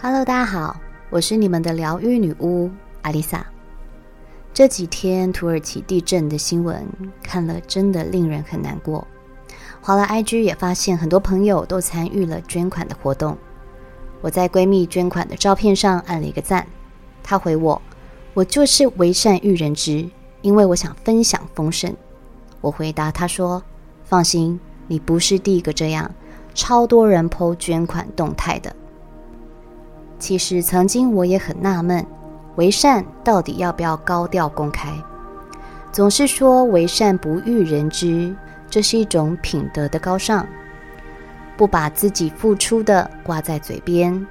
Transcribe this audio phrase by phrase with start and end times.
[0.00, 0.76] Hello，大家好，
[1.10, 2.70] 我是你们的疗愈女巫
[3.02, 3.44] 阿丽萨。
[4.54, 6.86] 这几天土耳其地震的新闻
[7.20, 9.04] 看了，真的令人很难过。
[9.80, 13.36] 华了 IG 也发现很多朋友都参与了捐款的活动。
[14.20, 16.64] 我在闺蜜捐款的照片上按了一个赞，
[17.24, 17.82] 她回我
[18.34, 20.08] ：“我就是为善育人之，
[20.42, 21.92] 因为我想分享丰盛。”
[22.62, 23.60] 我回答她说
[24.06, 26.08] ：“放心，你不是第一个这样，
[26.54, 28.72] 超多人 PO 捐款动态的。”
[30.18, 32.04] 其实曾经我也很纳闷，
[32.56, 34.92] 为善到底要不要高调公开？
[35.92, 38.34] 总是说为善不欲人知，
[38.68, 40.44] 这是一种品德的高尚，
[41.56, 44.26] 不把自己付出的挂在嘴边。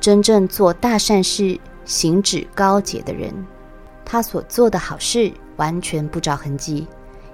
[0.00, 3.32] 真正做大善事、行止高洁的人，
[4.04, 6.86] 他所做的好事完全不着痕迹，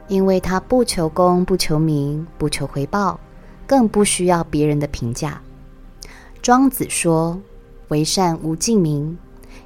[0.09, 3.19] 因为他不求功、不求名、不求回报，
[3.67, 5.41] 更不需要别人的评价。
[6.43, 7.41] 庄子说。
[7.93, 9.19] 为善无尽名，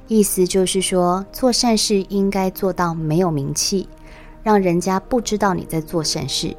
[0.09, 3.87] 意思就是说，做善事应该做到没有名气，
[4.43, 6.53] 让人家不知道你在做善事。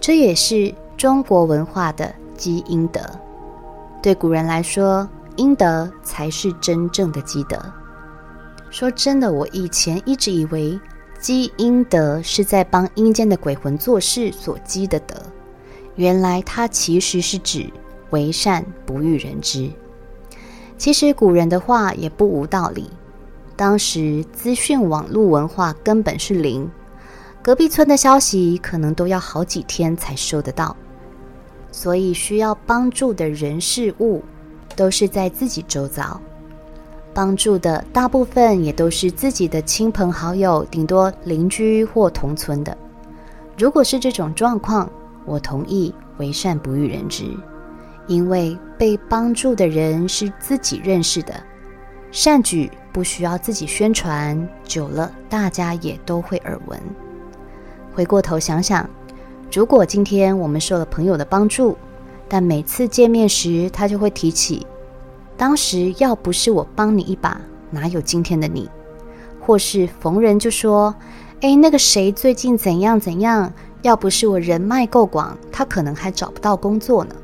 [0.00, 3.00] 这也是中国文化的积阴德。
[4.02, 7.56] 对古人来说，阴德才是真正的积德。
[8.68, 10.76] 说真的，我以前一直以为
[11.20, 15.14] 积阴德是在帮阴间的鬼魂做事所积的德，
[15.94, 17.72] 原来它其实是指
[18.10, 19.70] 为善不欲人知。
[20.78, 22.88] 其实古人的话也不无道理。
[23.56, 26.70] 当时资讯网络文化根本是零，
[27.42, 30.76] 隔壁村的消息可能都要好几天才收得到，
[31.72, 34.22] 所以需要帮助的人事物
[34.76, 36.20] 都是在自己周遭，
[37.12, 42.78] 帮助的大部分也都是自己的亲朋好友，顶多邻居或同村的。
[43.58, 44.88] 如果是这种状况，
[45.24, 47.24] 我同意为善不欲人知。
[48.08, 51.34] 因为被帮助的人是自己认识的，
[52.10, 56.80] 善举不需要自己宣传，久了大家也都会耳闻。
[57.94, 58.88] 回过头想想，
[59.52, 61.76] 如果今天我们受了朋友的帮助，
[62.28, 64.66] 但每次见面时他就会提起，
[65.36, 68.68] 当时要不是我帮你一把，哪有今天的你？
[69.38, 70.94] 或是逢人就说，
[71.42, 73.52] 哎，那个谁最近怎样怎样？
[73.82, 77.14] 要不是我人脉够广，他可能还找不到工作呢。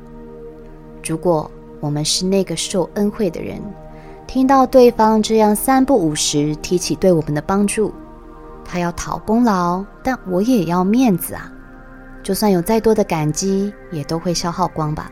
[1.05, 1.49] 如果
[1.79, 3.61] 我们是那个受恩惠的人，
[4.25, 7.93] 听到对方这样三不五时提起对我们的帮助，
[8.63, 11.51] 他要讨功劳，但我也要面子啊！
[12.23, 15.11] 就算有再多的感激，也都会消耗光吧。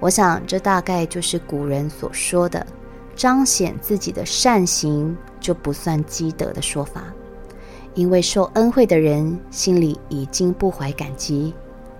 [0.00, 2.66] 我想，这大概就是古人所说的
[3.14, 7.02] “彰显自己的善行就不算积德”的说法。
[7.94, 11.54] 因为受恩惠的人心里已经不怀感激，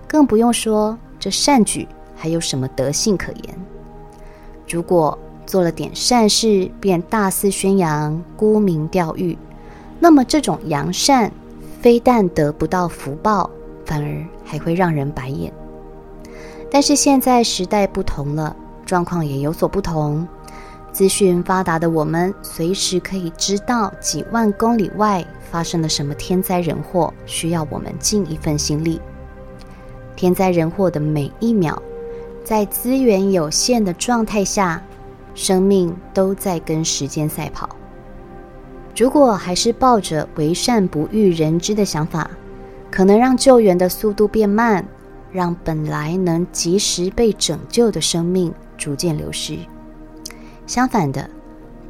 [0.07, 1.87] 更不用说这善举。
[2.17, 3.55] 还有什么德性可言？
[4.67, 9.37] 如果做了点善事便大肆宣扬、沽名钓誉，
[9.99, 11.31] 那么这种扬善
[11.79, 13.49] 非但得不到福报，
[13.85, 15.53] 反而还会让人白眼。
[16.69, 18.53] 但是现在时代不同了，
[18.85, 20.27] 状况也有所不同。
[20.91, 28.99] 资讯发达的我们，随时可以知道几万公里外发生了什么天灾人祸，需要我们尽一份心力。
[30.15, 31.81] 天灾人祸的每一秒。
[32.47, 34.81] 在资源有限的状态下，
[35.35, 37.67] 生命都在跟时间赛跑。
[38.95, 42.31] 如果还是抱着为善不欲人知的想法，
[42.89, 44.87] 可能让救援的速度变慢，
[45.29, 49.57] 让本来能及时被拯救的生命逐渐流失。
[50.65, 51.29] 相反的，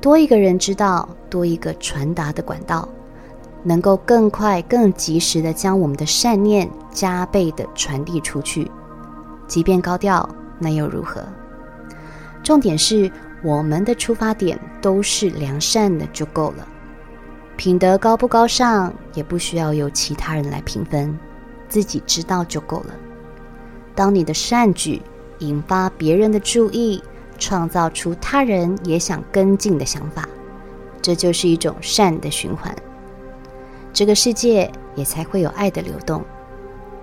[0.01, 2.89] 多一个人知道，多一个传达的管道，
[3.61, 8.71] 能够更快、更及时的将我们的善念加倍的传递出去，
[9.47, 10.27] 即便高调。
[10.59, 11.23] 那又如何？
[12.43, 13.11] 重点是
[13.43, 16.67] 我们的出发点都是良善的就够了。
[17.55, 21.17] 品德高不高尚，也不需要由其他人来评分，
[21.67, 22.93] 自己知道就够了。
[23.95, 25.01] 当你的善举
[25.39, 27.03] 引发别人的注意，
[27.39, 30.29] 创造出他人也想跟进的想法，
[31.01, 32.73] 这就是一种善的循环。
[33.91, 36.23] 这个世界也才会有爱的流动。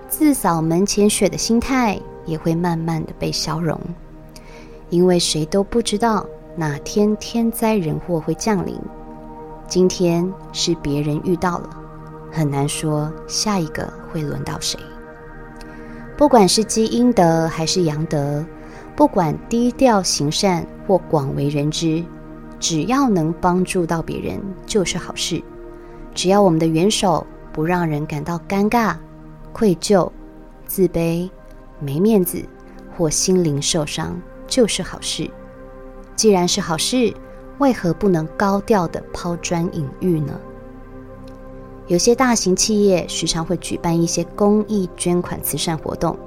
[0.07, 1.99] 自扫门前雪的心态。
[2.25, 3.79] 也会慢慢的被消融，
[4.89, 6.25] 因为谁都不知道
[6.55, 8.79] 哪天天灾人祸会降临。
[9.67, 11.69] 今天是别人遇到了，
[12.31, 14.79] 很难说下一个会轮到谁。
[16.17, 18.45] 不管是积阴德还是阳德，
[18.95, 22.03] 不管低调行善或广为人知，
[22.59, 25.43] 只要能帮助到别人就是好事。
[26.13, 28.95] 只要我们的援手不让人感到尴尬、
[29.51, 30.09] 愧疚、
[30.65, 31.29] 自卑。
[31.79, 32.43] 没面子
[32.95, 35.29] 或心灵受伤就是好事。
[36.15, 37.13] 既然是好事，
[37.57, 40.39] 为何不能高调的抛砖引玉呢？
[41.87, 46.17] 有些大型企业时常会举办一些公益捐款慈善活动，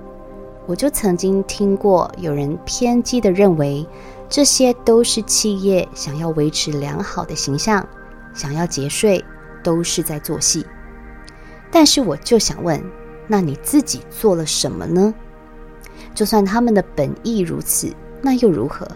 [0.66, 3.84] 我就曾经听过有人偏激的认为，
[4.28, 7.84] 这些都是企业想要维持良好的形象，
[8.34, 9.24] 想要节税，
[9.62, 10.64] 都是在做戏。
[11.70, 12.82] 但是我就想问，
[13.26, 15.12] 那你自己做了什么呢？
[16.14, 18.86] 就算他们的本意如此，那又如何？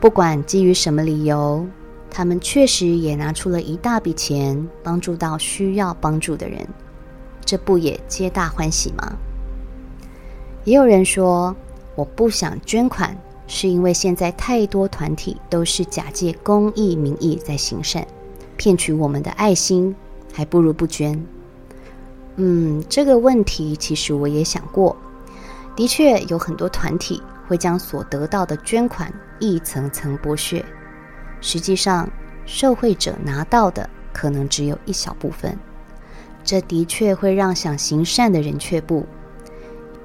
[0.00, 1.66] 不管基于什么理由。
[2.14, 6.58] 他们确实也拿出了一大笔钱，帮助到需要帮助的人，
[7.42, 9.14] 这不也皆大欢喜吗？
[10.64, 11.56] 也有人说，
[11.94, 13.16] 我不想捐款，
[13.46, 18.06] 是因为现在太多团体都是假借公益名义在行善，
[18.58, 19.96] 骗取我们的爱心，
[20.34, 21.18] 还不如不捐。
[22.36, 24.94] 嗯，这个问题其实我也想过，
[25.74, 30.64] 的确有很多团体会将所得到的捐款一层层剥削。
[31.40, 32.08] 实际上，
[32.44, 35.56] 受惠者拿到的可能只有一小部分，
[36.44, 39.06] 这的确会让想行善的人却步。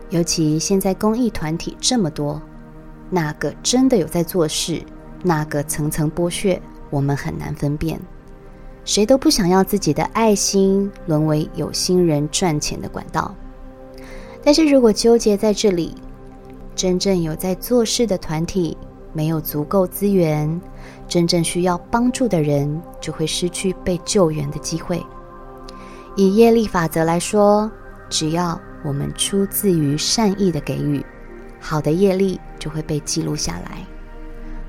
[0.10, 2.42] 尤其现在公益团体这么多，
[3.10, 4.82] 哪个真的有在做事，
[5.22, 8.00] 哪个层层剥削，我们很难分辨。
[8.86, 13.36] 谁都不想要自己的爱心沦为有心人赚钱的管道。
[14.48, 15.94] 但是如果纠结在这里，
[16.74, 18.78] 真正有在做事的团体
[19.12, 20.62] 没有足够资源。
[21.06, 25.06] 真正需要帮助的人就会失去被救援的机会。
[26.16, 27.70] 以业力法则来说，
[28.10, 31.06] 只要我们出自于善意的给予，
[31.60, 33.86] 好的业力就会被记录下来。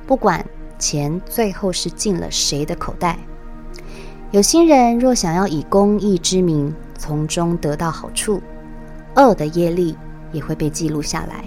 [0.08, 0.44] 不管
[0.76, 3.16] 钱最后是进了谁的口袋，
[4.32, 8.42] 有心人若想要以公益之名从中得到好处，
[9.18, 9.96] 恶的业力
[10.32, 11.44] 也会被记录下来，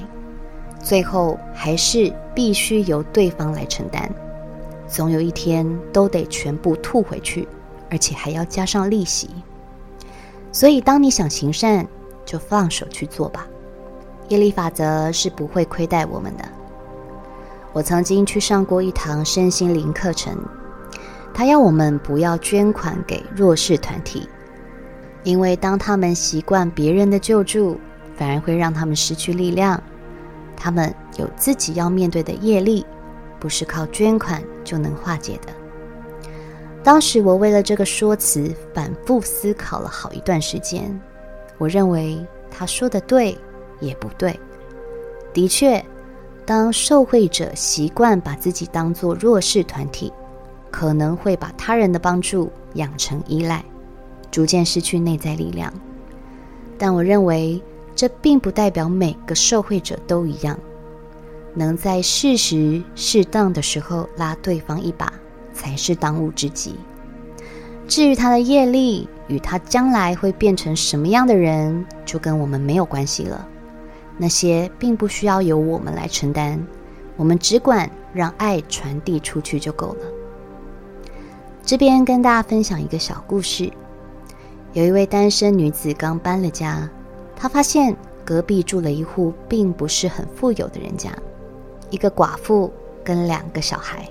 [0.79, 4.07] 最后还是必须由对方来承担。
[4.87, 7.47] 总有一天都得全部吐回去，
[7.89, 9.29] 而且还要加上利息。
[10.51, 11.87] 所以，当你想行善，
[12.25, 13.47] 就放手去做吧。
[14.27, 16.43] 业力法则是不会亏待我们的。
[17.71, 20.37] 我曾经去上过一堂身心灵课程，
[21.33, 24.27] 他要我们不要捐款给弱势团体，
[25.23, 27.79] 因为当他们习惯别人的救助，
[28.15, 29.81] 反而会让他们失去力量。
[30.55, 32.85] 他们有自己要面对的业力。
[33.39, 35.51] 不是靠捐款就能化解的。
[36.83, 41.01] 当时我为了这个说辞反复思考了好一段时间。
[41.57, 43.35] 我认为他说的对，
[43.79, 44.39] 也不对。
[45.33, 45.83] 的确，
[46.45, 50.13] 当受惠者习惯把自己当作弱势团体，
[50.69, 53.65] 可能会把他人的帮助养成依赖，
[54.31, 55.71] 逐渐失去内在力量。
[56.77, 57.61] 但我认为
[57.95, 60.57] 这并不代表每个受惠者都一样。
[61.53, 65.11] 能在适时、适当的时候拉对方一把，
[65.53, 66.75] 才是当务之急。
[67.87, 73.45] 至于他的业力与他将来会变成什么样的人，就跟我们没有关系了。
[74.17, 76.65] 那些并不需要由我们来承担，
[77.17, 80.05] 我们只管让爱传递出去就够了。
[81.65, 83.69] 这边跟大家分享一个小故事：
[84.73, 86.89] 有一位单身女子刚搬了家，
[87.35, 91.11] 她发现隔壁住了一户并不是很富有的人家。
[91.89, 92.71] 一个寡妇
[93.03, 94.07] 跟两个小孩。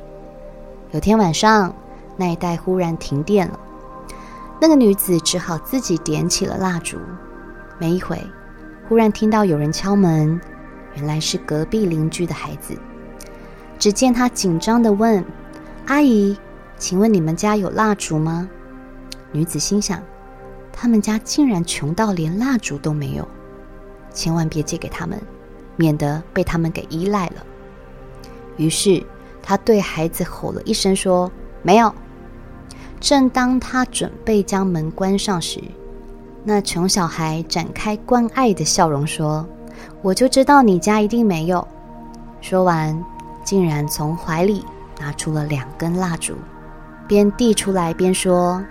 [0.90, 1.74] 有天晚上，
[2.14, 3.58] 那一带忽然停电了，
[4.60, 6.98] 那个女子只好自己点起了蜡烛。
[7.78, 8.22] 没一会，
[8.86, 10.38] 忽然听到有人敲门，
[10.94, 12.76] 原来是隔壁邻居的孩子。
[13.78, 15.24] 只见他紧张地问
[15.86, 16.36] ：“阿姨，
[16.76, 18.46] 请问你们家有蜡烛吗？”
[19.32, 20.02] 女子心想：
[20.80, 23.28] 他们家竟然穷到连蜡烛都没有，
[24.14, 25.20] 千万别借给他们，
[25.76, 27.44] 免得被他们给依赖了。
[28.56, 29.04] 于是，
[29.42, 31.94] 他对孩子吼了一声，说：“没有。”
[32.98, 35.60] 正当他准备将门关上时，
[36.44, 39.46] 那穷小孩展开关爱的笑容，说
[40.00, 41.68] ：“我就知道你家一定没有。”
[42.40, 42.98] 说完，
[43.44, 44.64] 竟然从怀里
[44.98, 46.36] 拿出了两根蜡烛，
[47.06, 48.64] 边递出来边说：“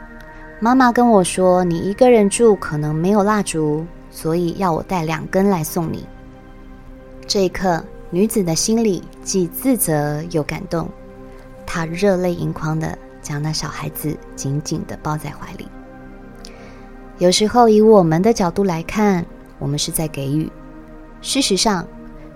[0.60, 6.06] 妈妈跟我说，你一个人住可能没有蜡烛，所以要我带两根来送你。”
[7.28, 7.84] 这一刻。
[8.12, 10.90] 女子的心里既自责又感动，
[11.64, 15.68] 她热泪盈眶的将那小孩子紧紧的抱在怀里。
[17.20, 19.24] 有时候，以我们的角度来看，
[19.60, 20.50] 我们是在给予；
[21.22, 21.88] 事实上，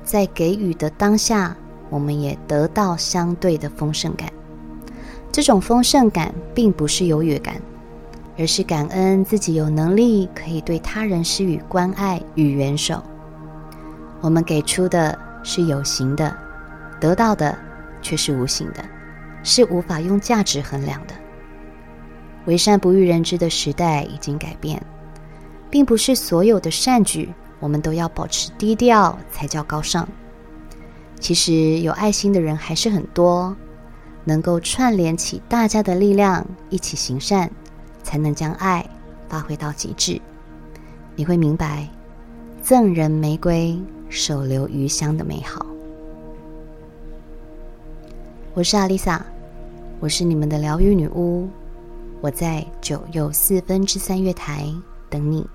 [0.04, 1.58] 在给予的当下，
[1.90, 4.32] 我们也得到相对的丰盛感。
[5.32, 7.60] 这种丰盛感并不是优越感，
[8.38, 13.04] 而是感恩自己有能力可以对他人施予关爱与援手。
[14.22, 15.18] 我们给出的。
[15.46, 16.34] 是有形的，
[17.02, 17.54] 得到的
[18.02, 18.82] 却是无形的，
[19.44, 21.14] 是无法用价值衡量的。
[22.46, 24.82] 为善不欲人知的时代已经改变，
[25.70, 30.08] 并不是所有的善举我们都要保持低调才叫高尚。
[31.20, 33.54] 其实有爱心的人还是很多，
[34.24, 37.52] 能够串联起大家的力量，一起行善，
[38.04, 38.88] 才能将爱
[39.28, 40.22] 发挥到极致。
[41.16, 41.88] 你会明白，
[42.62, 43.80] 赠人玫瑰，
[44.10, 45.66] 手留余香的美好。
[48.54, 49.26] 我是阿丽萨，
[50.00, 51.48] 我是你们的疗愈女巫。
[52.22, 54.72] 我在九又四分之三月台
[55.10, 55.48] 等你。